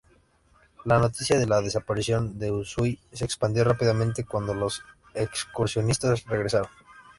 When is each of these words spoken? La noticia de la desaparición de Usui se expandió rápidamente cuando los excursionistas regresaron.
La 0.83 0.97
noticia 0.97 1.37
de 1.37 1.45
la 1.45 1.61
desaparición 1.61 2.39
de 2.39 2.49
Usui 2.51 2.99
se 3.13 3.23
expandió 3.23 3.63
rápidamente 3.63 4.23
cuando 4.25 4.55
los 4.55 4.81
excursionistas 5.13 6.25
regresaron. 6.25 6.69